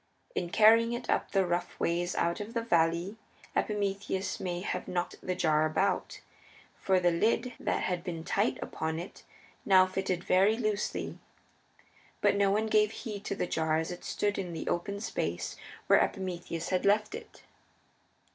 [0.33, 3.17] In carrying it up the rough ways out of the valley
[3.55, 6.21] Epimetheus may have knocked the jar about,
[6.79, 9.21] for the lid that had been tight upon it
[9.63, 11.19] now fitted very loosely.
[12.19, 15.55] But no one gave heed to the jar as it stood in the open space
[15.85, 17.43] where Epimetheus had left it.